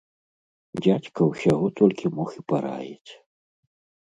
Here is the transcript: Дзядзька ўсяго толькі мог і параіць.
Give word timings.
Дзядзька 0.83 1.27
ўсяго 1.31 1.69
толькі 1.83 2.11
мог 2.21 2.29
і 2.39 2.43
параіць. 2.53 3.11